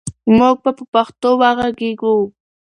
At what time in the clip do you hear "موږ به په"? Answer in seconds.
0.37-0.83